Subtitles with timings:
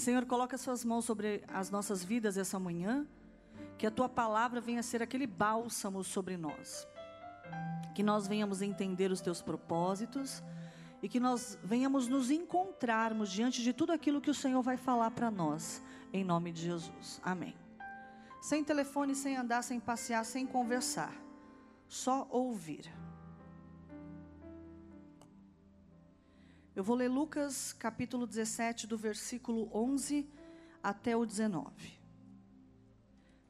[0.00, 3.06] Senhor, coloca suas mãos sobre as nossas vidas essa manhã,
[3.76, 6.88] que a tua palavra venha ser aquele bálsamo sobre nós.
[7.94, 10.42] Que nós venhamos entender os teus propósitos
[11.02, 15.10] e que nós venhamos nos encontrarmos diante de tudo aquilo que o Senhor vai falar
[15.10, 15.82] para nós,
[16.14, 17.20] em nome de Jesus.
[17.22, 17.54] Amém.
[18.40, 21.12] Sem telefone, sem andar, sem passear, sem conversar,
[21.86, 22.90] só ouvir.
[26.74, 30.28] Eu vou ler Lucas capítulo 17, do versículo 11
[30.80, 31.98] até o 19,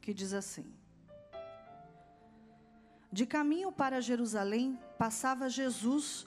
[0.01, 0.65] que diz assim:
[3.13, 6.27] De caminho para Jerusalém, passava Jesus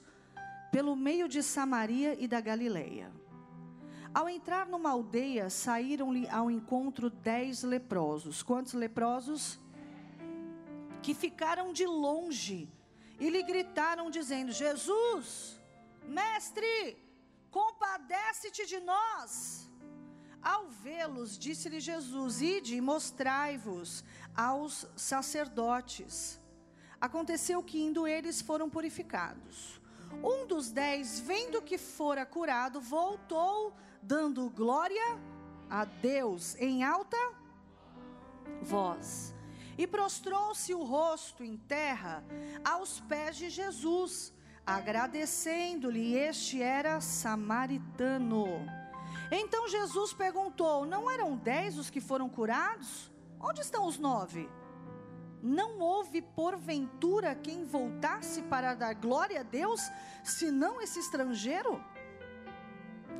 [0.70, 3.10] pelo meio de Samaria e da Galileia.
[4.14, 8.40] Ao entrar numa aldeia, saíram-lhe ao encontro dez leprosos.
[8.40, 9.58] Quantos leprosos?
[11.02, 12.68] Que ficaram de longe
[13.18, 15.60] e lhe gritaram, dizendo: Jesus,
[16.06, 16.96] Mestre,
[17.50, 19.70] compadece-te de nós.
[20.42, 24.04] Ao vê-los, disse-lhe Jesus: Ide e mostrai-vos
[24.36, 26.40] aos sacerdotes.
[27.00, 29.80] Aconteceu que, indo eles, foram purificados.
[30.22, 35.18] Um dos dez, vendo que fora curado, voltou, dando glória
[35.70, 37.16] a Deus em alta
[38.60, 39.34] voz.
[39.78, 42.22] E prostrou-se o rosto em terra
[42.62, 44.33] aos pés de Jesus
[44.66, 48.46] agradecendo-lhe, este era samaritano.
[49.30, 53.10] Então Jesus perguntou: Não eram dez os que foram curados?
[53.40, 54.48] Onde estão os nove?
[55.42, 59.80] Não houve porventura quem voltasse para dar glória a Deus,
[60.22, 61.82] senão esse estrangeiro?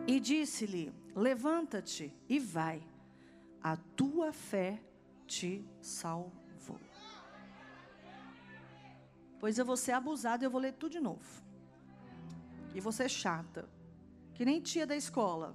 [0.07, 2.83] E disse-lhe: Levanta-te e vai,
[3.63, 4.81] a tua fé
[5.27, 6.44] te salvou.
[9.45, 11.31] Pois eu vou ser abusado e eu vou ler tudo de novo.
[12.75, 13.69] E você é chata.
[14.35, 15.55] Que nem tia da escola.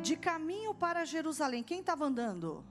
[0.00, 1.64] De caminho para Jerusalém.
[1.64, 2.64] Quem estava andando?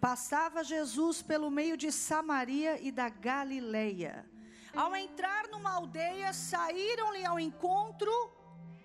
[0.00, 4.24] Passava Jesus pelo meio de Samaria e da Galileia.
[4.72, 8.12] Ao entrar numa aldeia, saíram-lhe ao encontro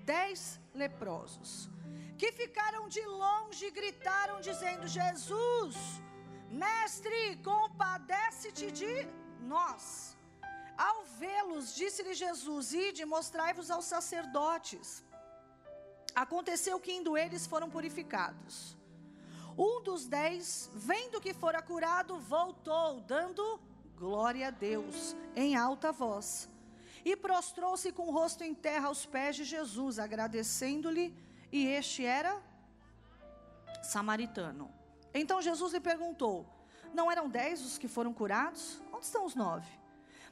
[0.03, 1.70] dez leprosos,
[2.18, 6.02] que ficaram de longe e gritaram, dizendo: Jesus,
[6.52, 9.08] Mestre, compadece-te de
[9.40, 10.18] nós.
[10.78, 15.04] Ao vê-los, disse-lhe Jesus: Ide, mostrai-vos aos sacerdotes.
[16.14, 18.76] Aconteceu que indo eles foram purificados.
[19.58, 23.60] Um dos dez, vendo que fora curado, voltou, dando
[23.96, 26.50] glória a Deus, em alta voz.
[27.06, 31.16] E prostrou-se com o rosto em terra aos pés de Jesus, agradecendo-lhe,
[31.52, 32.42] e este era
[33.82, 34.81] samaritano.
[35.14, 36.46] Então Jesus lhe perguntou:
[36.94, 38.82] Não eram dez os que foram curados?
[38.92, 39.68] Onde estão os nove?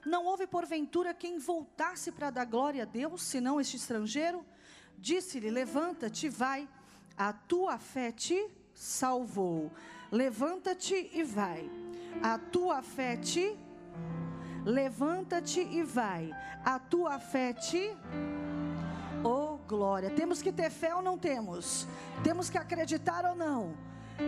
[0.06, 4.46] Não houve porventura quem voltasse para dar glória a Deus, senão este estrangeiro?
[4.98, 6.68] Disse-lhe: Levanta-te, vai,
[7.18, 9.72] a tua fé te salvou.
[10.12, 11.70] Levanta-te e vai,
[12.24, 13.58] a tua fé te.
[14.66, 16.32] Levanta-te e vai,
[16.64, 17.96] a tua fé te.
[19.24, 20.10] Oh glória!
[20.10, 21.86] Temos que ter fé ou não temos?
[22.24, 23.76] Temos que acreditar ou não?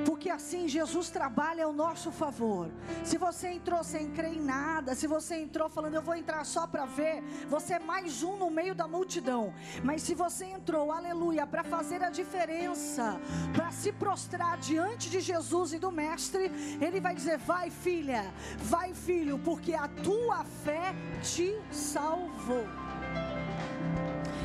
[0.05, 2.69] Porque assim Jesus trabalha ao nosso favor.
[3.03, 6.65] Se você entrou sem crer em nada, se você entrou falando eu vou entrar só
[6.67, 9.53] para ver, você é mais um no meio da multidão.
[9.83, 13.19] Mas se você entrou, aleluia, para fazer a diferença,
[13.53, 18.93] para se prostrar diante de Jesus e do Mestre, Ele vai dizer: vai filha, vai
[18.93, 22.80] filho, porque a tua fé te salvou.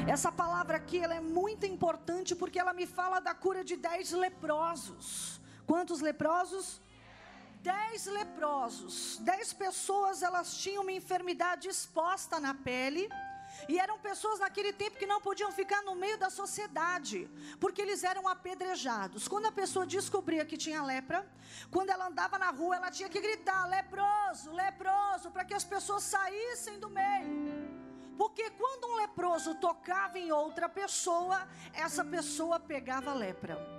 [0.07, 4.13] Essa palavra aqui ela é muito importante porque ela me fala da cura de dez
[4.13, 5.41] leprosos.
[5.67, 6.81] Quantos leprosos?
[7.61, 9.19] Dez leprosos.
[9.31, 13.09] Dez pessoas elas tinham uma enfermidade exposta na pele.
[13.69, 17.29] E eram pessoas naquele tempo que não podiam ficar no meio da sociedade,
[17.59, 19.27] porque eles eram apedrejados.
[19.27, 21.27] Quando a pessoa descobria que tinha lepra,
[21.71, 26.03] quando ela andava na rua, ela tinha que gritar: leproso, leproso, para que as pessoas
[26.05, 27.46] saíssem do meio.
[28.17, 33.76] Porque quando um leproso tocava em outra pessoa, essa pessoa pegava lepra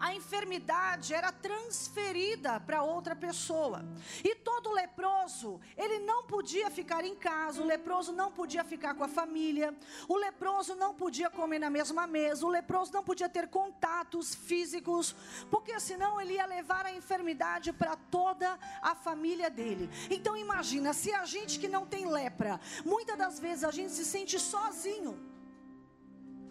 [0.00, 3.84] a enfermidade era transferida para outra pessoa.
[4.24, 9.04] E todo leproso, ele não podia ficar em casa, o leproso não podia ficar com
[9.04, 9.74] a família,
[10.08, 15.14] o leproso não podia comer na mesma mesa, o leproso não podia ter contatos físicos,
[15.50, 19.88] porque senão ele ia levar a enfermidade para toda a família dele.
[20.10, 24.04] Então imagina, se a gente que não tem lepra, muitas das vezes a gente se
[24.04, 25.18] sente sozinho.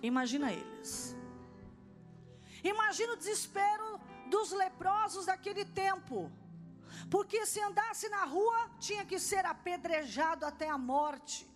[0.01, 1.15] Imagina eles.
[2.67, 6.31] Imagina o desespero dos leprosos daquele tempo.
[7.09, 11.47] Porque se andasse na rua, tinha que ser apedrejado até a morte.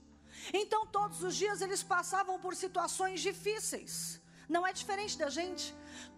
[0.53, 4.20] Então, todos os dias eles passavam por situações difíceis.
[4.51, 5.65] Não é diferente da gente.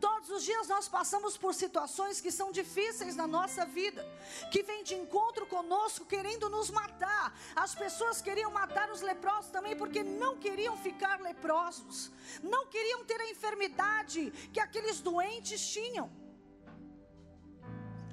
[0.05, 4.03] Todos os dias nós passamos por situações que são difíceis na nossa vida,
[4.51, 7.25] que vêm de encontro conosco querendo nos matar.
[7.55, 13.19] As pessoas queriam matar os leprosos também porque não queriam ficar leprosos, não queriam ter
[13.21, 16.09] a enfermidade que aqueles doentes tinham.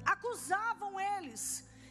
[0.05, 1.43] Acusavam eles,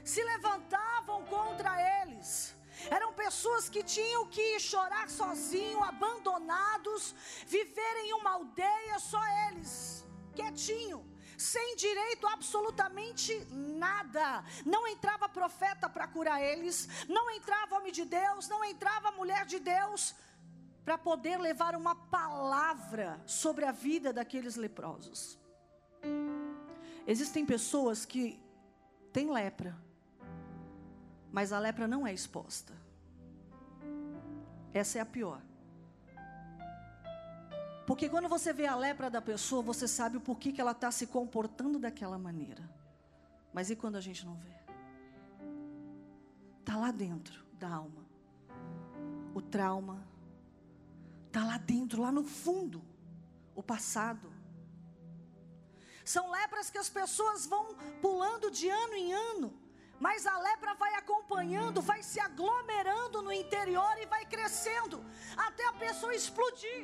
[0.05, 2.55] se levantavam contra eles.
[2.88, 7.15] Eram pessoas que tinham que chorar sozinho, abandonados,
[7.47, 10.05] viver em uma aldeia só eles,
[10.35, 11.05] quietinho,
[11.37, 14.44] sem direito absolutamente nada.
[14.65, 19.59] Não entrava profeta para curar eles, não entrava homem de Deus, não entrava mulher de
[19.59, 20.15] Deus
[20.85, 25.38] para poder levar uma palavra sobre a vida daqueles leprosos.
[27.06, 28.41] Existem pessoas que
[29.12, 29.76] têm lepra
[31.32, 32.73] mas a lepra não é exposta.
[34.73, 35.41] Essa é a pior.
[37.87, 40.91] Porque quando você vê a lepra da pessoa, você sabe o porquê que ela está
[40.91, 42.69] se comportando daquela maneira.
[43.53, 44.50] Mas e quando a gente não vê?
[46.61, 48.05] Está lá dentro da alma.
[49.35, 50.06] O trauma.
[51.26, 52.83] Está lá dentro, lá no fundo.
[53.56, 54.33] O passado.
[56.05, 59.60] São lepras que as pessoas vão pulando de ano em ano
[60.06, 65.05] mas a lepra vai acompanhando, vai se aglomerando no interior e vai crescendo
[65.47, 66.82] até a pessoa explodir.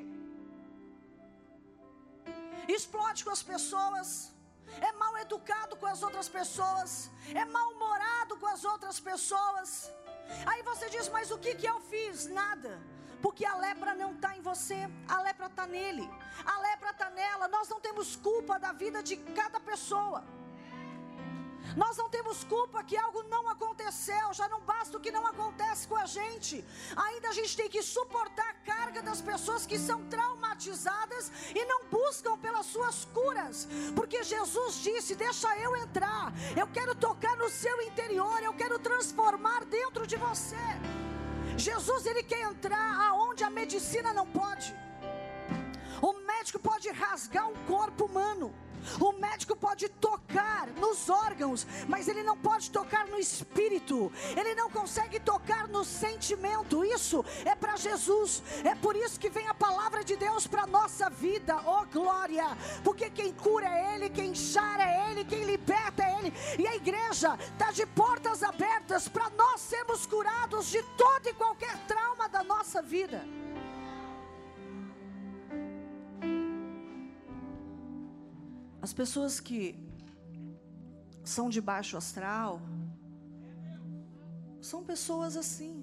[2.69, 4.09] Explode com as pessoas,
[4.89, 7.11] é mal educado com as outras pessoas,
[7.43, 9.91] é mal-humorado com as outras pessoas.
[10.45, 12.27] Aí você diz, mas o que, que eu fiz?
[12.27, 12.79] Nada.
[13.23, 14.79] Porque a lepra não está em você,
[15.09, 16.07] a lepra está nele,
[16.45, 17.49] a lepra está nela.
[17.49, 20.23] Nós não temos culpa da vida de cada pessoa.
[21.77, 25.87] Nós não temos culpa que algo não aconteceu, já não basta o que não acontece
[25.87, 26.65] com a gente.
[26.97, 31.85] Ainda a gente tem que suportar a carga das pessoas que são traumatizadas e não
[31.85, 37.83] buscam pelas suas curas, porque Jesus disse: Deixa eu entrar, eu quero tocar no seu
[37.83, 40.57] interior, eu quero transformar dentro de você.
[41.59, 44.75] Jesus, ele quer entrar aonde a medicina não pode.
[46.01, 48.55] O médico pode rasgar um corpo humano.
[49.01, 54.13] O médico pode tocar nos órgãos, mas ele não pode tocar no espírito.
[54.37, 56.85] Ele não consegue tocar no sentimento.
[56.85, 58.43] Isso é para Jesus.
[58.65, 61.57] É por isso que vem a palavra de Deus para nossa vida.
[61.67, 62.47] Oh glória!
[62.85, 66.33] Porque quem cura é ele, quem chara é ele, quem liberta é ele.
[66.59, 71.77] E a igreja está de portas abertas para nós sermos curados de todo e qualquer
[71.87, 73.25] trauma da nossa vida.
[78.87, 79.61] As pessoas que
[81.25, 82.61] são de baixo astral
[84.61, 85.75] são pessoas assim,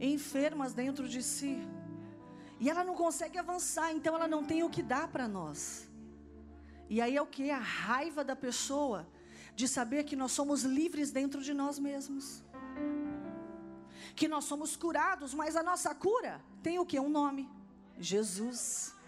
[0.00, 1.58] enfermas dentro de si.
[2.58, 5.60] E ela não consegue avançar, então ela não tem o que dar para nós.
[6.88, 7.50] E aí é o que?
[7.50, 9.06] A raiva da pessoa
[9.54, 12.42] de saber que nós somos livres dentro de nós mesmos.
[14.16, 16.98] Que nós somos curados, mas a nossa cura tem o que?
[16.98, 17.46] Um nome:
[17.98, 18.98] Jesus.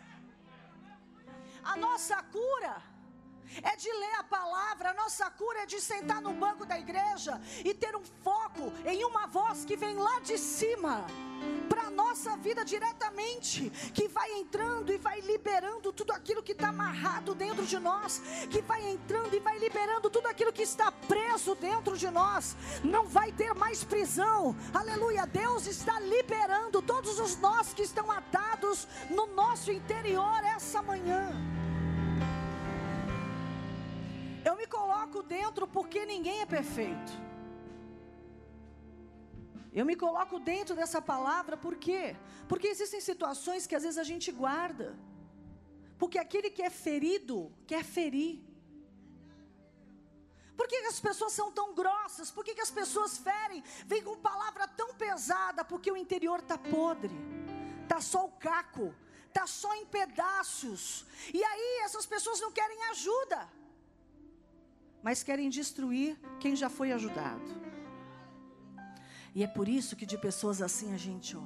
[1.64, 2.82] A nossa cura
[3.62, 7.41] é de ler a palavra, a nossa cura é de sentar no banco da igreja
[7.64, 11.05] e ter um foco em uma voz que vem lá de cima
[11.69, 16.69] para a nossa vida diretamente, que vai entrando e vai liberando tudo aquilo que está
[16.69, 21.55] amarrado dentro de nós, que vai entrando e vai liberando tudo aquilo que está preso
[21.55, 25.27] dentro de nós, não vai ter mais prisão, aleluia.
[25.27, 31.52] Deus está liberando todos os nós que estão atados no nosso interior essa manhã.
[34.76, 37.12] Coloco dentro porque ninguém é perfeito.
[39.79, 42.17] Eu me coloco dentro dessa palavra por quê?
[42.50, 44.88] Porque existem situações que às vezes a gente guarda.
[46.00, 47.36] Porque aquele que é ferido
[47.70, 48.34] quer ferir.
[50.58, 52.31] Por que, as pessoas são tão grossas?
[52.31, 53.64] Por que, que as pessoas ferem?
[53.93, 55.64] Vem com palavra tão pesada?
[55.64, 57.17] Porque o interior está podre,
[57.82, 58.94] está só o caco,
[59.29, 61.06] está só em pedaços.
[61.38, 63.41] E aí essas pessoas não querem ajuda
[65.03, 67.63] mas querem destruir quem já foi ajudado.
[69.35, 71.43] E é por isso que de pessoas assim a gente, ó.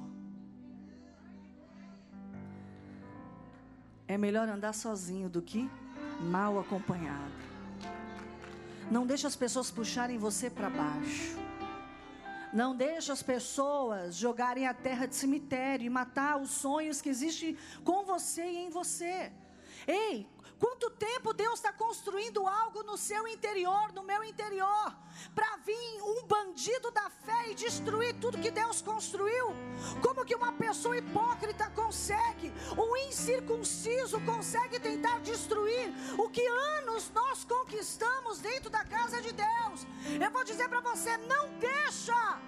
[4.07, 5.69] É melhor andar sozinho do que
[6.21, 7.47] mal acompanhado.
[8.89, 11.37] Não deixe as pessoas puxarem você para baixo.
[12.53, 17.57] Não deixe as pessoas jogarem a terra de cemitério e matar os sonhos que existem
[17.83, 19.31] com você e em você.
[19.85, 20.27] Ei,
[20.59, 24.95] Quanto tempo Deus está construindo algo no seu interior, no meu interior,
[25.35, 29.47] para vir um bandido da fé e destruir tudo que Deus construiu?
[30.01, 36.45] Como que uma pessoa hipócrita consegue, um incircunciso consegue tentar destruir o que
[36.77, 39.85] anos nós conquistamos dentro da casa de Deus?
[40.19, 42.39] Eu vou dizer para você: não deixa.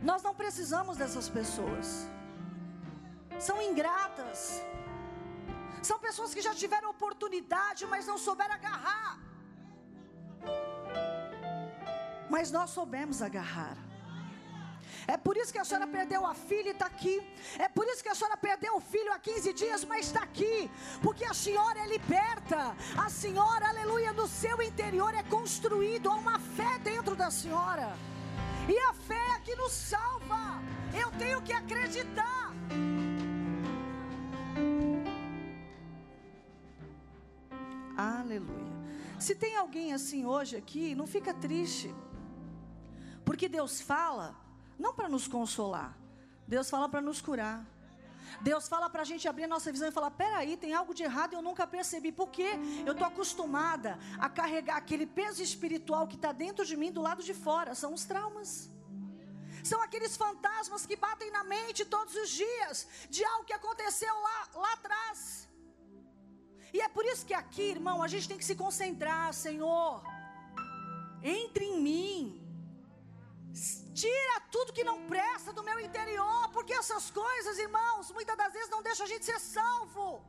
[0.00, 2.08] Nós não precisamos dessas pessoas.
[3.38, 4.62] São ingratas.
[5.82, 9.18] São pessoas que já tiveram oportunidade, mas não souberam agarrar.
[12.30, 13.76] Mas nós soubemos agarrar.
[15.06, 17.16] É por isso que a senhora perdeu a filha e está aqui.
[17.58, 20.70] É por isso que a senhora perdeu o filho há 15 dias, mas está aqui.
[21.02, 22.76] Porque a senhora é liberta.
[22.94, 26.10] A senhora, aleluia, no seu interior é construído.
[26.10, 27.96] Há uma fé dentro da senhora.
[28.68, 30.60] E a fé é que nos salva.
[30.92, 32.37] Eu tenho que acreditar.
[39.28, 41.94] Se tem alguém assim hoje aqui, não fica triste.
[43.26, 44.34] Porque Deus fala,
[44.78, 45.90] não para nos consolar,
[46.46, 47.58] Deus fala para nos curar.
[48.40, 51.02] Deus fala para a gente abrir a nossa visão e falar: peraí, tem algo de
[51.02, 52.10] errado e eu nunca percebi.
[52.10, 52.52] Por quê?
[52.86, 57.22] Eu estou acostumada a carregar aquele peso espiritual que está dentro de mim do lado
[57.22, 57.74] de fora.
[57.74, 58.70] São os traumas.
[59.62, 64.48] São aqueles fantasmas que batem na mente todos os dias de algo que aconteceu lá,
[64.54, 65.47] lá atrás.
[66.72, 70.02] E é por isso que aqui, irmão, a gente tem que se concentrar, Senhor.
[71.22, 72.18] Entre em mim.
[73.94, 78.70] Tira tudo que não presta do meu interior, porque essas coisas, irmãos, muitas das vezes
[78.70, 80.22] não deixam a gente ser salvo.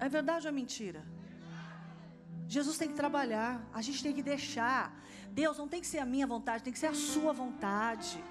[0.00, 1.02] É verdade ou é mentira?
[2.46, 4.92] Jesus tem que trabalhar, a gente tem que deixar.
[5.30, 8.22] Deus não tem que ser a minha vontade, tem que ser a sua vontade.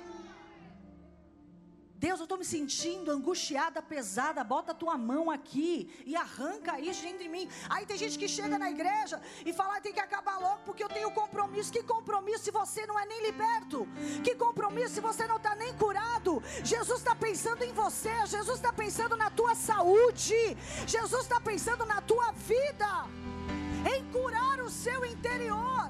[2.05, 4.43] Deus, eu estou me sentindo angustiada, pesada.
[4.43, 7.47] Bota a tua mão aqui e arranca isso dentro de mim.
[7.69, 10.89] Aí tem gente que chega na igreja e fala: tem que acabar logo porque eu
[10.89, 11.71] tenho compromisso.
[11.71, 13.87] Que compromisso se você não é nem liberto?
[14.21, 16.43] Que compromisso se você não está nem curado?
[16.61, 18.13] Jesus está pensando em você.
[18.25, 20.57] Jesus está pensando na tua saúde.
[20.85, 22.91] Jesus está pensando na tua vida.
[23.95, 25.89] Em curar o seu interior.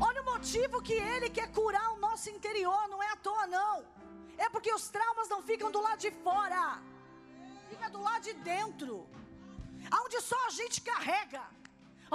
[0.00, 4.01] Olha o motivo que Ele quer curar o nosso interior, não é à toa, não.
[4.44, 6.64] É porque os traumas não ficam do lado de fora,
[7.70, 8.92] fica do lado de dentro,
[10.02, 11.42] onde só a gente carrega,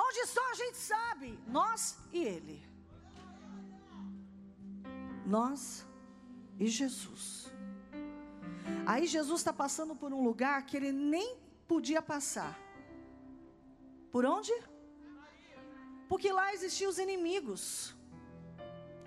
[0.05, 2.57] onde só a gente sabe, nós e Ele.
[5.25, 5.61] Nós
[6.59, 7.23] e Jesus.
[8.85, 12.57] Aí Jesus está passando por um lugar que ele nem podia passar.
[14.11, 14.53] Por onde?
[16.09, 17.93] Porque lá existiam os inimigos.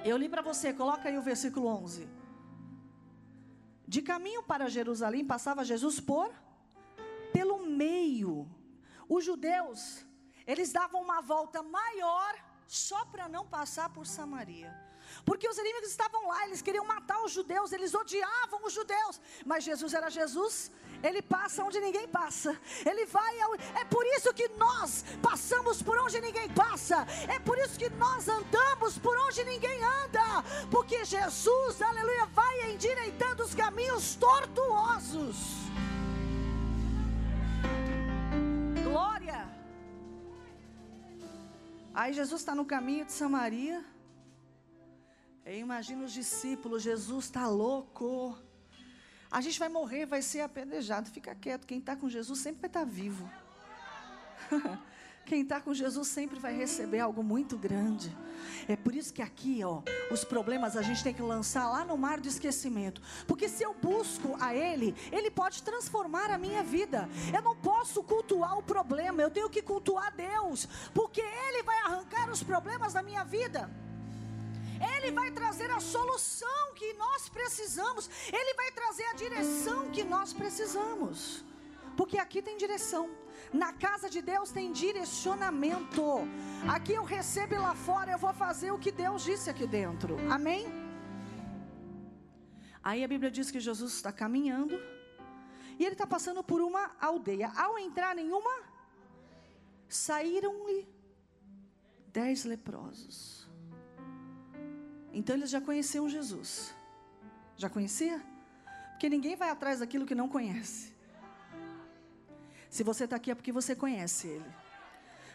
[0.04, 2.19] Eu li para você, coloca aí o versículo 11.
[3.90, 6.32] De caminho para Jerusalém passava Jesus por
[7.32, 8.48] pelo meio.
[9.08, 10.06] Os judeus,
[10.46, 12.32] eles davam uma volta maior
[12.68, 14.72] só para não passar por Samaria.
[15.24, 19.20] Porque os inimigos estavam lá, eles queriam matar os judeus, eles odiavam os judeus.
[19.44, 20.70] Mas Jesus era Jesus,
[21.02, 22.58] ele passa onde ninguém passa.
[22.84, 23.54] Ele vai ao...
[23.54, 27.06] É por isso que nós passamos por onde ninguém passa.
[27.28, 30.42] É por isso que nós andamos por onde ninguém anda.
[30.70, 35.36] Porque Jesus, aleluia, vai endireitando os caminhos tortuosos.
[38.84, 39.48] Glória.
[41.94, 43.84] Aí Jesus está no caminho de Samaria.
[45.44, 48.36] Eu imagino os discípulos, Jesus está louco.
[49.30, 51.10] A gente vai morrer, vai ser apedrejado.
[51.10, 53.30] Fica quieto, quem está com Jesus sempre vai estar tá vivo.
[55.26, 58.12] Quem está com Jesus sempre vai receber algo muito grande.
[58.66, 59.80] É por isso que aqui, ó,
[60.10, 63.00] os problemas a gente tem que lançar lá no mar do esquecimento.
[63.28, 67.08] Porque se eu busco a Ele, Ele pode transformar a minha vida.
[67.32, 70.66] Eu não posso cultuar o problema, eu tenho que cultuar Deus.
[70.92, 73.70] Porque Ele vai arrancar os problemas da minha vida.
[74.80, 80.32] Ele vai trazer a solução que nós precisamos, Ele vai trazer a direção que nós
[80.32, 81.44] precisamos.
[81.96, 83.10] Porque aqui tem direção,
[83.52, 86.02] na casa de Deus tem direcionamento.
[86.68, 90.16] Aqui eu recebo e lá fora eu vou fazer o que Deus disse aqui dentro.
[90.30, 90.66] Amém?
[92.82, 94.80] Aí a Bíblia diz que Jesus está caminhando
[95.78, 97.52] e ele está passando por uma aldeia.
[97.56, 98.56] Ao entrar em uma,
[99.88, 100.88] saíram-lhe
[102.08, 103.39] dez leprosos.
[105.20, 106.74] Então eles já conheciam Jesus.
[107.54, 108.22] Já conhecia?
[108.92, 110.94] Porque ninguém vai atrás daquilo que não conhece.
[112.70, 114.50] Se você está aqui é porque você conhece Ele.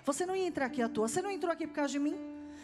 [0.04, 1.08] Você não ia entrar aqui à toa.
[1.08, 2.18] Você não entrou aqui por causa de mim.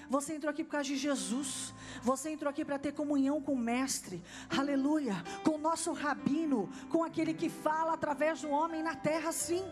[0.09, 1.75] Você entrou aqui por causa de Jesus.
[2.01, 4.23] Você entrou aqui para ter comunhão com o Mestre.
[4.57, 5.23] Aleluia.
[5.43, 6.71] Com o nosso rabino.
[6.89, 9.63] Com aquele que fala através do homem na terra, sim.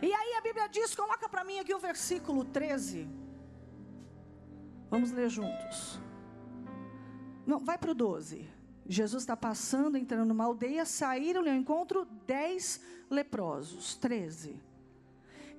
[0.00, 3.19] E aí a Bíblia diz: coloca para mim aqui o versículo 13.
[4.90, 6.00] Vamos ler juntos.
[7.46, 8.46] Não, vai para o 12.
[8.86, 13.94] Jesus está passando, entrando numa aldeia, saíram ao encontro dez leprosos.
[13.96, 14.60] 13.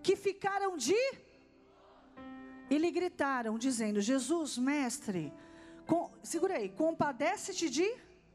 [0.04, 1.02] Que ficaram de.
[2.70, 5.34] E lhe gritaram, dizendo: Jesus, mestre,
[5.86, 7.90] com, segura aí, compadece-te de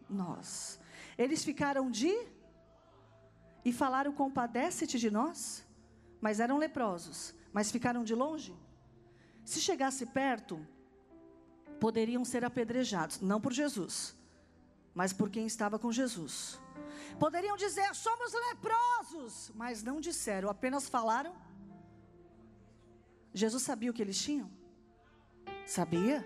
[0.09, 0.81] nós.
[1.19, 2.15] Eles ficaram de.
[3.65, 5.63] E falaram: compadece-te de nós?
[6.21, 8.55] Mas eram leprosos, mas ficaram de longe.
[9.45, 10.67] Se chegasse perto,
[11.81, 14.17] poderiam ser apedrejados, não por Jesus,
[14.95, 16.59] mas por quem estava com Jesus.
[17.19, 21.35] Poderiam dizer: somos leprosos, mas não disseram, apenas falaram.
[23.33, 24.51] Jesus sabia o que eles tinham?
[25.67, 26.25] Sabia?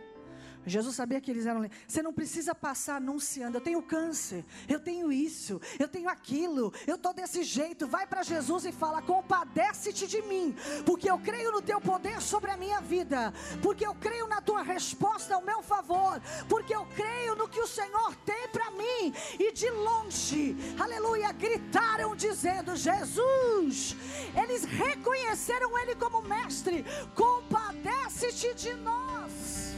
[0.67, 1.69] Jesus sabia que eles eram.
[1.87, 3.57] Você não precisa passar anunciando.
[3.57, 7.87] Eu tenho câncer, eu tenho isso, eu tenho aquilo, eu estou desse jeito.
[7.87, 12.51] Vai para Jesus e fala: compadece-te de mim, porque eu creio no teu poder sobre
[12.51, 17.35] a minha vida, porque eu creio na tua resposta ao meu favor, porque eu creio
[17.35, 19.15] no que o Senhor tem para mim.
[19.39, 23.97] E de longe, aleluia, gritaram dizendo: Jesus.
[24.37, 26.85] Eles reconheceram Ele como mestre.
[27.15, 29.70] Compadece-te de nós.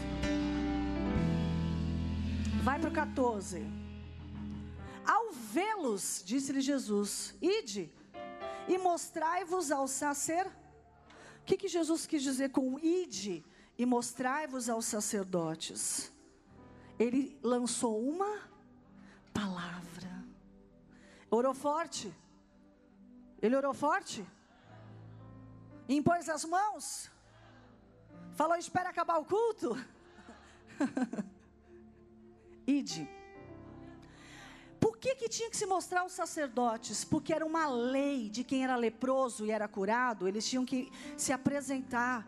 [2.63, 3.67] Vai para o 14.
[5.05, 7.93] Ao vê-los, disse-lhe Jesus: Ide
[8.69, 10.47] e mostrai-vos ao sacer.
[11.41, 13.45] O que, que Jesus quis dizer com ide
[13.77, 16.13] e mostrai-vos aos sacerdotes?
[17.01, 18.43] Ele lançou uma
[19.35, 20.25] palavra.
[21.29, 22.15] Orou forte.
[23.41, 24.25] Ele orou forte.
[25.89, 27.11] Impôs as mãos.
[28.35, 29.77] Falou: espera acabar o culto.
[32.79, 33.09] Ide.
[34.81, 37.05] Por que, que tinha que se mostrar aos sacerdotes?
[37.05, 41.33] Porque era uma lei de quem era leproso e era curado, eles tinham que se
[41.33, 42.27] apresentar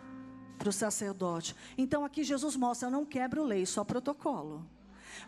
[0.59, 1.55] para o sacerdote.
[1.77, 4.65] Então aqui Jesus mostra: eu não quebro lei, só protocolo.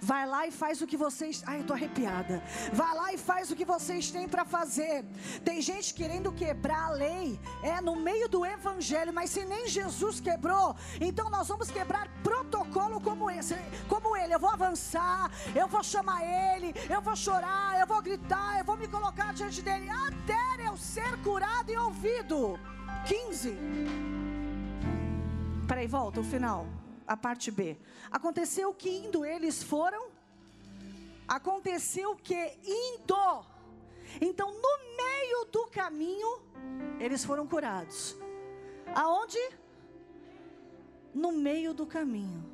[0.01, 1.43] Vai lá e faz o que vocês.
[1.47, 2.43] Ai, eu tô arrepiada.
[2.73, 5.05] Vai lá e faz o que vocês têm para fazer.
[5.45, 10.21] Tem gente querendo quebrar a lei, é no meio do evangelho, mas se nem Jesus
[10.21, 13.55] quebrou, então nós vamos quebrar protocolo como esse,
[13.89, 14.35] como ele.
[14.35, 18.77] Eu vou avançar, eu vou chamar ele, eu vou chorar, eu vou gritar, eu vou
[18.77, 22.59] me colocar diante dele até eu ser curado e ouvido.
[23.07, 23.57] 15.
[25.67, 26.67] Peraí, volta o final
[27.07, 27.77] a parte B.
[28.11, 30.09] Aconteceu que indo eles foram.
[31.29, 33.47] Aconteceu que indo.
[34.21, 36.41] Então, no meio do caminho,
[36.99, 38.17] eles foram curados.
[38.95, 39.39] Aonde?
[41.15, 42.45] No meio do caminho.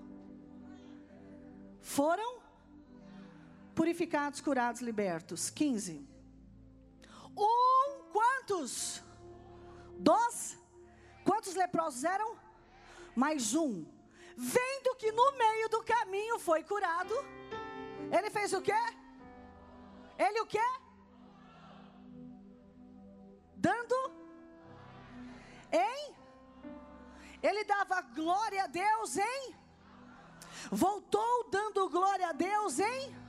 [1.80, 2.40] Foram
[3.74, 5.50] purificados, curados, libertos.
[5.50, 6.06] 15.
[7.36, 9.02] Um, quantos?
[9.98, 10.58] Dois.
[11.24, 12.36] Quantos leprosos eram?
[13.14, 13.84] Mais um
[14.36, 17.14] vendo que no meio do caminho foi curado,
[18.10, 18.82] ele fez o quê?
[20.18, 20.64] Ele o quê?
[23.56, 24.12] Dando
[25.72, 26.14] em
[27.42, 29.54] ele dava glória a Deus em
[30.70, 33.21] voltou dando glória a Deus em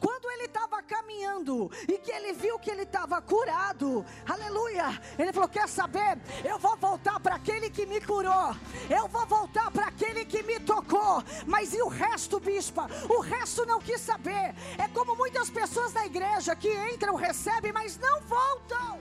[0.00, 5.48] quando ele estava caminhando e que ele viu que ele estava curado, aleluia, ele falou:
[5.48, 6.18] Quer saber?
[6.44, 8.54] Eu vou voltar para aquele que me curou,
[8.88, 11.22] eu vou voltar para aquele que me tocou.
[11.46, 12.88] Mas e o resto, bispa?
[13.08, 14.54] O resto não quis saber.
[14.78, 19.00] É como muitas pessoas da igreja que entram, recebem, mas não voltam.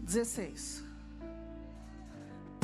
[0.00, 0.90] 16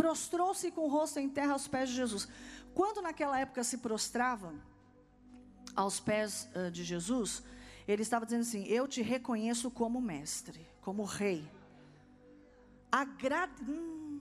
[0.06, 2.28] prostrou-se com o rosto em terra aos pés de Jesus.
[2.76, 4.52] Quando naquela época se prostrava
[5.74, 7.42] aos pés uh, de Jesus,
[7.88, 11.50] ele estava dizendo assim: Eu te reconheço como mestre, como rei.
[12.92, 13.54] Agrade.
[13.62, 14.20] Hum.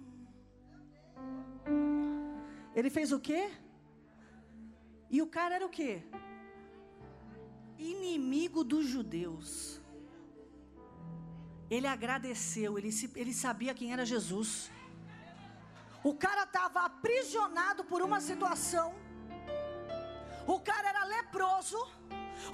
[2.74, 3.52] Ele fez o quê?
[5.10, 6.02] E o cara era o quê?
[7.78, 9.82] Inimigo dos judeus.
[11.70, 14.72] Ele agradeceu, ele, se, ele sabia quem era Jesus.
[16.10, 18.94] O cara estava aprisionado por uma situação.
[20.56, 21.80] O cara era leproso,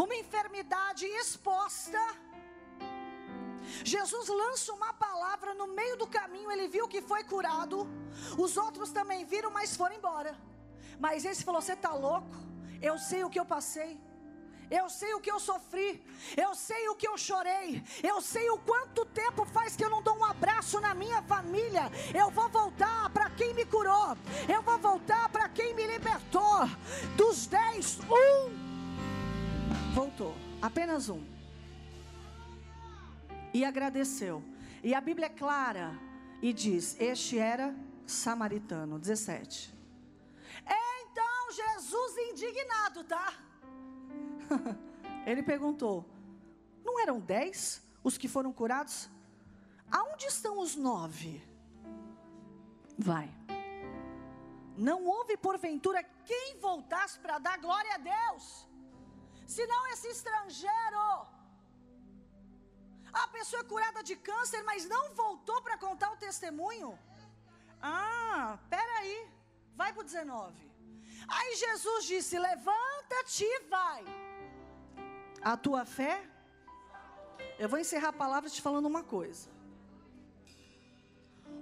[0.04, 2.02] uma enfermidade exposta.
[3.84, 7.90] Jesus lança uma palavra no meio do caminho, ele viu que foi curado.
[8.38, 10.34] Os outros também viram, mas foram embora.
[10.98, 12.38] Mas esse falou: Você está louco?
[12.82, 14.00] Eu sei o que eu passei.
[14.72, 16.02] Eu sei o que eu sofri,
[16.38, 20.02] eu sei o que eu chorei, eu sei o quanto tempo faz que eu não
[20.02, 21.92] dou um abraço na minha família.
[22.14, 26.62] Eu vou voltar para quem me curou, eu vou voltar para quem me libertou.
[27.18, 28.72] Dos dez, um
[29.94, 31.22] voltou, apenas um.
[33.54, 34.42] E agradeceu.
[34.82, 36.00] E a Bíblia é clara
[36.42, 37.76] e diz: Este era
[38.08, 38.98] samaritano.
[38.98, 39.74] 17.
[40.66, 43.51] Então Jesus indignado, tá?
[45.26, 46.06] Ele perguntou:
[46.84, 49.10] Não eram dez os que foram curados?
[49.92, 51.44] Aonde estão os nove?
[52.98, 53.30] Vai.
[54.78, 58.68] Não houve porventura quem voltasse para dar glória a Deus,
[59.46, 61.28] senão esse estrangeiro.
[63.14, 66.98] A pessoa é curada de câncer, mas não voltou para contar o testemunho.
[67.82, 69.30] Ah, peraí,
[69.76, 70.72] vai para o 19.
[71.28, 74.04] Aí Jesus disse: Levanta-te e vai.
[75.42, 76.24] A tua fé.
[77.58, 79.50] Eu vou encerrar a palavra te falando uma coisa.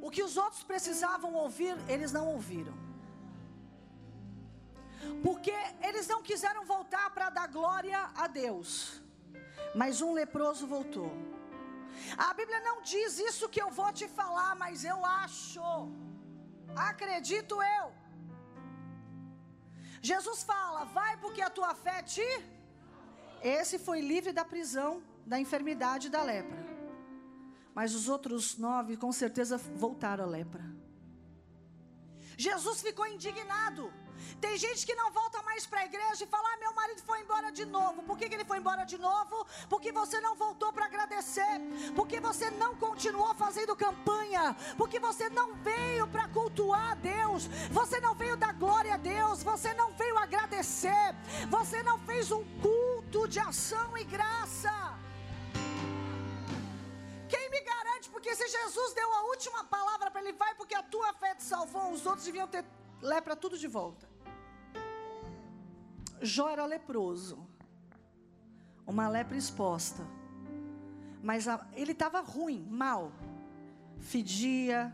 [0.01, 2.73] O que os outros precisavam ouvir, eles não ouviram.
[5.23, 5.53] Porque
[5.87, 9.01] eles não quiseram voltar para dar glória a Deus.
[9.75, 11.11] Mas um leproso voltou.
[12.17, 15.61] A Bíblia não diz isso que eu vou te falar, mas eu acho.
[16.75, 17.87] Acredito eu.
[20.01, 22.29] Jesus fala: Vai porque a tua fé te.
[23.43, 26.67] Esse foi livre da prisão, da enfermidade e da lepra.
[27.73, 30.63] Mas os outros nove, com certeza, voltaram à lepra.
[32.37, 33.91] Jesus ficou indignado.
[34.41, 37.21] Tem gente que não volta mais para a igreja e fala: ah, meu marido foi
[37.21, 38.03] embora de novo.
[38.03, 39.45] Por que, que ele foi embora de novo?
[39.69, 41.59] Porque você não voltou para agradecer.
[41.95, 44.55] Porque você não continuou fazendo campanha.
[44.77, 47.47] Porque você não veio para cultuar a Deus.
[47.71, 49.43] Você não veio dar glória a Deus.
[49.43, 51.15] Você não veio agradecer.
[51.49, 52.78] Você não fez um culto
[53.09, 54.71] de ação e graça.
[57.27, 58.09] Quem me garante?
[58.09, 61.43] Porque se Jesus deu a última palavra para ele, vai porque a tua fé te
[61.43, 62.63] salvou, os outros deviam ter
[63.01, 64.07] lepra tudo de volta.
[66.21, 67.47] Jó era leproso,
[68.85, 70.03] uma lepra exposta,
[71.23, 73.11] mas a, ele estava ruim, mal,
[73.99, 74.93] fedia,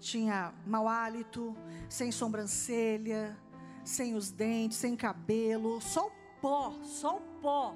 [0.00, 1.56] tinha mau hálito,
[1.88, 3.38] sem sobrancelha,
[3.84, 6.60] sem os dentes, sem cabelo, só o pó,
[6.98, 7.74] só o pó,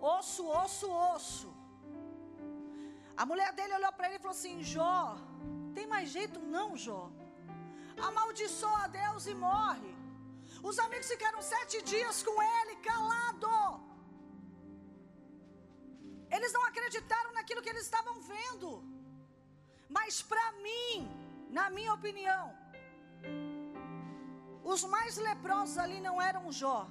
[0.00, 1.50] osso, osso, osso.
[3.16, 5.16] A mulher dele olhou para ele e falou assim: Jó,
[5.74, 7.10] tem mais jeito não, Jó?
[8.08, 9.92] Amaldiçoa a Deus e morre.
[10.68, 13.58] Os amigos ficaram sete dias com ele, calado.
[16.36, 18.70] Eles não acreditaram naquilo que eles estavam vendo.
[19.88, 20.94] Mas para mim,
[21.50, 22.44] na minha opinião,
[24.64, 26.88] os mais leprosos ali não eram Jó.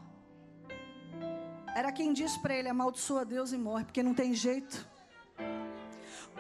[1.76, 4.88] Era quem disse para ele: amaldiçoa Deus e morre, porque não tem jeito.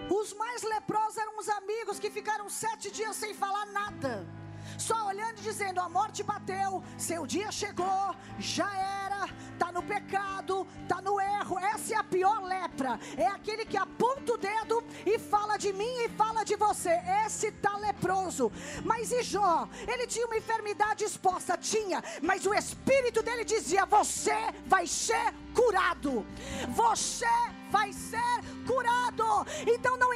[0.10, 4.39] Os mais leprosos eram os amigos que ficaram sete dias sem falar nada
[4.80, 8.70] só olhando e dizendo: a morte bateu, seu dia chegou, já
[9.06, 11.60] era, está no pecado, está no erro.
[11.60, 13.00] Essa é a pior lepra.
[13.18, 16.94] É aquele que aponta o dedo e fala de mim e fala de você.
[17.26, 18.52] Esse está leproso.
[18.84, 19.68] Mas e Jó?
[19.88, 26.26] Ele tinha uma enfermidade exposta, tinha, mas o espírito dele dizia: Você vai ser curado.
[26.70, 27.26] Você
[27.70, 29.46] vai ser curado.
[29.68, 30.09] Então não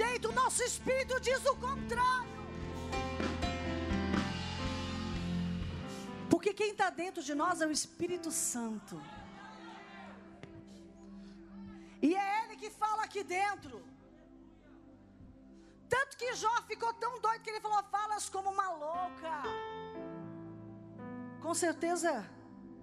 [0.00, 2.40] jeito, o nosso espírito diz o contrário.
[6.30, 8.96] Porque quem está dentro de nós é o Espírito Santo.
[12.00, 13.76] E é Ele que fala aqui dentro.
[15.94, 19.34] Tanto que Jó ficou tão doido que ele falou: Falas como uma louca.
[21.42, 22.10] Com certeza,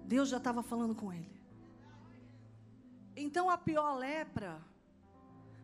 [0.04, 1.40] Deus já estava falando com ele.
[3.16, 4.69] Então a pior lepra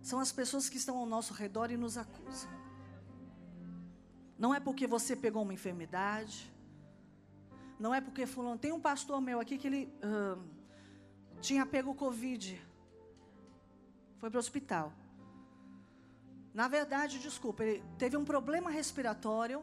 [0.09, 2.49] são as pessoas que estão ao nosso redor e nos acusam.
[4.39, 6.37] Não é porque você pegou uma enfermidade,
[7.77, 8.57] não é porque fulano.
[8.57, 9.83] Tem um pastor meu aqui que ele
[11.41, 12.45] tinha pego Covid,
[14.19, 14.93] foi para o hospital.
[16.55, 19.61] Na verdade, desculpa, ele teve um problema respiratório,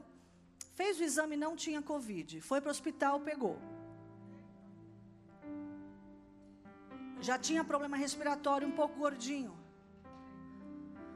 [0.73, 3.57] fez o exame, não tinha Covid, foi para o hospital, pegou.
[7.21, 9.62] Já tinha problema respiratório, um pouco gordinho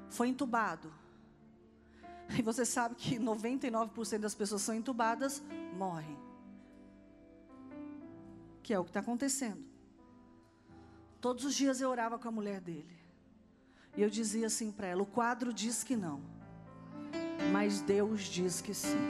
[0.09, 0.91] foi entubado.
[2.37, 5.41] E você sabe que 99% das pessoas são entubadas,
[5.75, 6.17] morrem.
[8.61, 9.63] Que é o que está acontecendo.
[11.21, 12.97] Todos os dias eu orava com a mulher dele.
[13.95, 16.21] E eu dizia assim para ela: o quadro diz que não,
[17.51, 19.07] mas Deus diz que sim.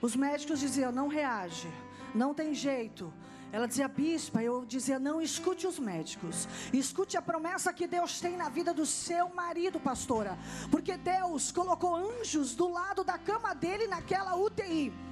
[0.00, 1.68] Os médicos diziam: não reage,
[2.14, 3.12] não tem jeito.
[3.52, 8.36] Ela dizia, bispa, eu dizia, não escute os médicos, escute a promessa que Deus tem
[8.36, 10.38] na vida do seu marido, pastora,
[10.70, 15.09] porque Deus colocou anjos do lado da cama dele naquela UTI.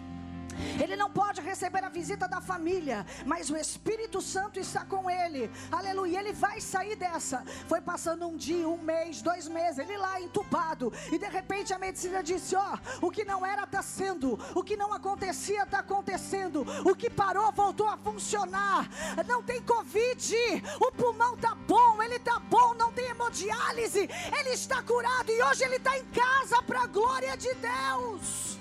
[0.80, 5.50] Ele não pode receber a visita da família, mas o Espírito Santo está com ele.
[5.70, 6.20] Aleluia.
[6.20, 7.44] Ele vai sair dessa.
[7.66, 10.92] Foi passando um dia, um mês, dois meses, ele lá entubado.
[11.12, 14.62] E de repente a medicina disse: Ó, oh, o que não era está sendo, o
[14.62, 18.88] que não acontecia está acontecendo, o que parou voltou a funcionar.
[19.26, 20.34] Não tem Covid,
[20.80, 25.64] o pulmão está bom, ele está bom, não tem hemodiálise, ele está curado e hoje
[25.64, 28.57] ele está em casa para a glória de Deus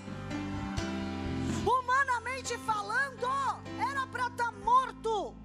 [2.48, 3.28] humanamente falando,
[3.90, 5.36] era para estar tá morto.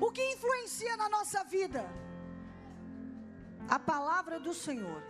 [0.00, 1.82] O que influencia na nossa vida?
[3.68, 5.02] A palavra do Senhor.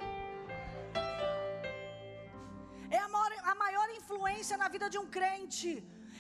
[2.90, 5.70] É a maior, a maior influência na vida de um crente.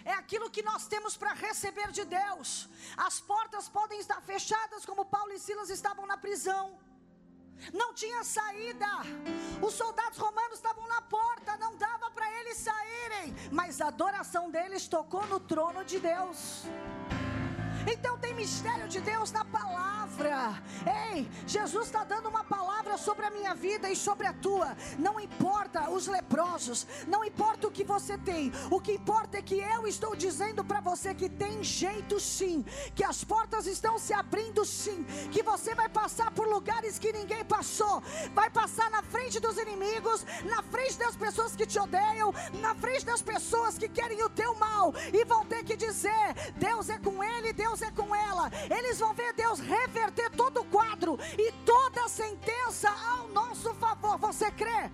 [0.04, 2.68] É aquilo que nós temos para receber de Deus.
[2.96, 6.78] As portas podem estar fechadas, como Paulo e Silas estavam na prisão
[7.72, 8.86] não tinha saída.
[9.60, 14.86] Os soldados romanos estavam na porta, não dava para eles saírem, mas a adoração deles
[14.86, 16.64] tocou no trono de Deus.
[17.90, 20.62] Então tem mistério de Deus na palavra.
[21.12, 24.76] Ei, Jesus está dando uma palavra sobre a minha vida e sobre a tua.
[24.98, 25.47] Não importa
[25.98, 28.52] os leprosos, não importa o que você tem.
[28.70, 33.02] O que importa é que eu estou dizendo para você que tem jeito sim, que
[33.04, 38.00] as portas estão se abrindo sim, que você vai passar por lugares que ninguém passou,
[38.32, 43.04] vai passar na frente dos inimigos, na frente das pessoas que te odeiam, na frente
[43.04, 47.22] das pessoas que querem o teu mal e vão ter que dizer: Deus é com
[47.24, 48.50] ele, Deus é com ela.
[48.70, 54.16] Eles vão ver Deus reverter todo o quadro e toda a sentença ao nosso favor.
[54.18, 54.90] Você crê?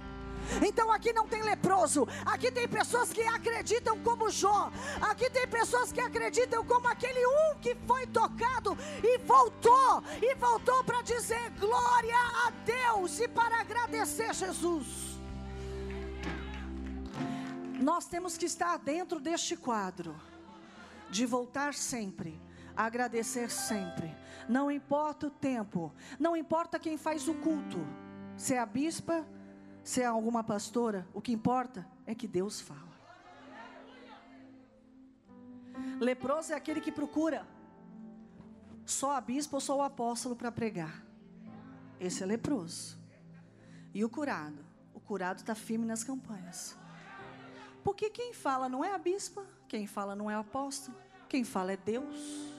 [0.66, 5.92] Então aqui não tem leproso, aqui tem pessoas que acreditam como Jó, aqui tem pessoas
[5.92, 12.16] que acreditam como aquele um que foi tocado e voltou, e voltou para dizer glória
[12.46, 15.14] a Deus e para agradecer Jesus.
[17.80, 20.14] Nós temos que estar dentro deste quadro,
[21.10, 22.40] de voltar sempre
[22.76, 24.14] agradecer sempre.
[24.48, 27.78] Não importa o tempo, não importa quem faz o culto,
[28.36, 29.24] se é a bispa,
[29.84, 32.94] se é alguma pastora, o que importa é que Deus fala.
[36.00, 37.46] Leproso é aquele que procura
[38.86, 41.04] só a bispa ou só o apóstolo para pregar.
[42.00, 42.98] Esse é leproso.
[43.92, 44.64] E o curado?
[44.94, 46.76] O curado está firme nas campanhas.
[47.82, 50.96] Porque quem fala não é a bispa, quem fala não é o apóstolo,
[51.28, 52.54] quem fala é Deus.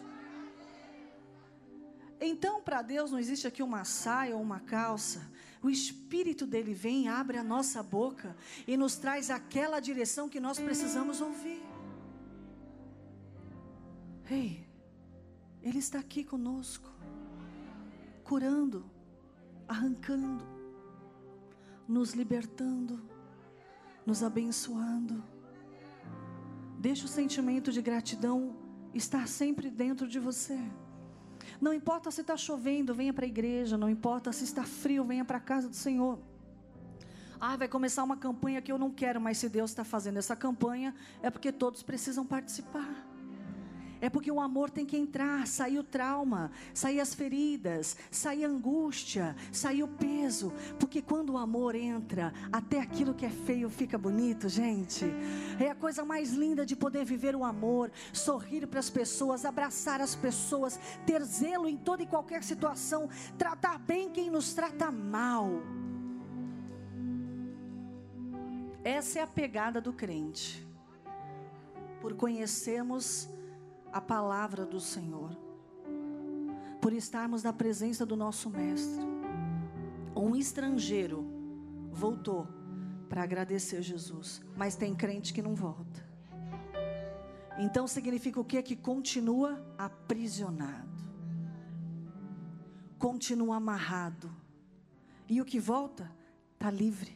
[2.19, 5.29] Então, para Deus não existe aqui uma saia ou uma calça.
[5.61, 8.35] O Espírito dele vem, abre a nossa boca
[8.67, 11.61] e nos traz aquela direção que nós precisamos ouvir.
[14.29, 14.67] Ei,
[15.61, 16.89] Ele está aqui conosco,
[18.23, 18.89] curando,
[19.67, 20.45] arrancando,
[21.87, 23.07] nos libertando,
[24.05, 25.23] nos abençoando.
[26.79, 28.55] Deixa o sentimento de gratidão
[28.93, 30.59] estar sempre dentro de você.
[31.59, 33.77] Não importa se está chovendo, venha para a igreja.
[33.77, 36.19] Não importa se está frio, venha para a casa do Senhor.
[37.39, 40.35] Ah, vai começar uma campanha que eu não quero, mas se Deus está fazendo essa
[40.35, 43.04] campanha, é porque todos precisam participar.
[44.05, 48.47] É porque o amor tem que entrar, sair o trauma, sair as feridas, sair a
[48.47, 50.53] angústia, sair o peso.
[50.79, 55.05] Porque quando o amor entra, até aquilo que é feio fica bonito, gente.
[55.59, 59.99] É a coisa mais linda de poder viver o amor, sorrir para as pessoas, abraçar
[59.99, 65.49] as pessoas, ter zelo em toda e qualquer situação, tratar bem quem nos trata mal.
[68.83, 70.63] Essa é a pegada do crente.
[71.99, 73.33] Por conhecermos
[73.95, 75.31] a palavra do Senhor,
[76.81, 79.05] por estarmos na presença do nosso Mestre.
[80.13, 81.25] Um estrangeiro
[81.93, 82.45] voltou
[83.07, 86.05] para agradecer Jesus, mas tem crente que não volta.
[87.57, 88.61] Então significa o que?
[88.61, 91.01] Que continua aprisionado,
[92.99, 94.29] continua amarrado,
[95.29, 96.11] e o que volta
[96.55, 97.15] está livre.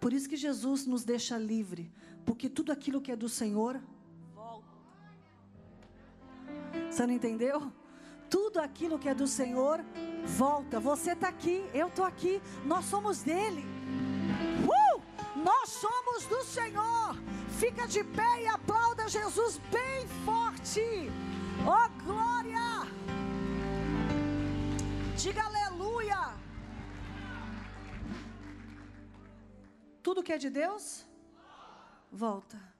[0.00, 1.88] Por isso que Jesus nos deixa livre,
[2.26, 3.80] porque tudo aquilo que é do Senhor
[6.92, 7.72] você não entendeu?
[8.28, 9.80] Tudo aquilo que é do Senhor
[10.24, 10.78] volta.
[10.78, 13.64] Você está aqui, eu estou aqui, nós somos dele.
[14.66, 15.02] Uh!
[15.36, 17.16] Nós somos do Senhor.
[17.58, 21.10] Fica de pé e aplauda Jesus bem forte.
[21.66, 22.86] Oh glória!
[25.16, 26.34] Diga aleluia.
[30.02, 31.06] Tudo que é de Deus
[32.10, 32.71] volta.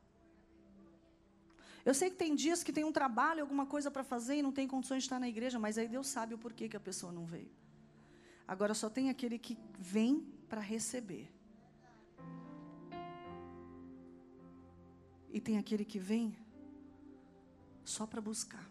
[1.84, 4.52] Eu sei que tem dias que tem um trabalho, alguma coisa para fazer e não
[4.52, 7.12] tem condições de estar na igreja, mas aí Deus sabe o porquê que a pessoa
[7.12, 7.50] não veio.
[8.46, 11.28] Agora só tem aquele que vem para receber.
[15.32, 16.36] E tem aquele que vem
[17.84, 18.70] só para buscar.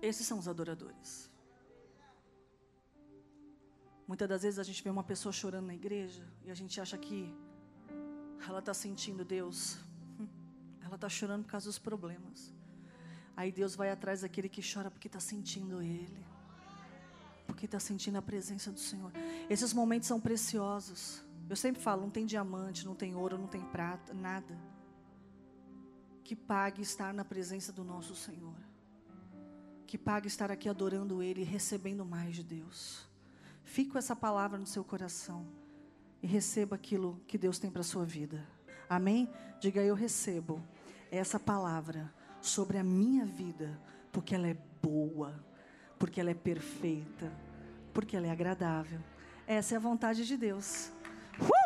[0.00, 1.30] Esses são os adoradores.
[4.06, 6.96] Muitas das vezes a gente vê uma pessoa chorando na igreja e a gente acha
[6.96, 7.34] que
[8.48, 9.78] ela está sentindo Deus.
[10.86, 12.54] Ela está chorando por causa dos problemas.
[13.36, 16.24] Aí Deus vai atrás daquele que chora porque está sentindo Ele.
[17.46, 19.12] Porque está sentindo a presença do Senhor.
[19.50, 21.22] Esses momentos são preciosos.
[21.50, 24.56] Eu sempre falo: não tem diamante, não tem ouro, não tem prata, nada.
[26.24, 28.56] Que pague estar na presença do nosso Senhor.
[29.86, 33.06] Que pague estar aqui adorando Ele e recebendo mais de Deus.
[33.64, 35.46] Fique com essa palavra no seu coração
[36.22, 38.46] e receba aquilo que Deus tem para a sua vida.
[38.88, 39.28] Amém?
[39.60, 40.62] Diga eu recebo
[41.16, 43.78] essa palavra sobre a minha vida,
[44.12, 45.34] porque ela é boa,
[45.98, 47.32] porque ela é perfeita,
[47.92, 49.00] porque ela é agradável.
[49.46, 50.92] Essa é a vontade de Deus.
[51.40, 51.65] Uh!